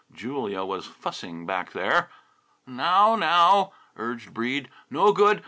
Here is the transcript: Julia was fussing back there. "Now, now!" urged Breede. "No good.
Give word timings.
Julia 0.11 0.63
was 0.65 0.87
fussing 0.87 1.45
back 1.45 1.73
there. 1.73 2.09
"Now, 2.65 3.15
now!" 3.15 3.73
urged 3.95 4.33
Breede. 4.33 4.67
"No 4.89 5.11
good. 5.13 5.39